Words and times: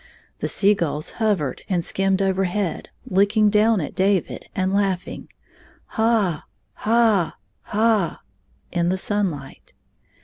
The 0.39 0.47
sea 0.47 0.73
gulls 0.73 1.11
hov 1.21 1.37
ered 1.37 1.59
and 1.69 1.85
skimmed 1.85 2.23
overhead, 2.23 2.89
looking 3.05 3.51
down 3.51 3.79
at 3.79 3.93
David 3.93 4.47
and 4.55 4.73
laughing" 4.73 5.29
ha 5.89 6.45
ha 6.73 7.35
ha" 7.61 8.19
in 8.71 8.89
the 8.89 8.97
sunlight. 8.97 9.73